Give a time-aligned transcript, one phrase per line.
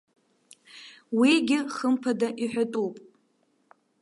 [1.17, 2.95] Уигьы, хымԥада, иҳәатәуп.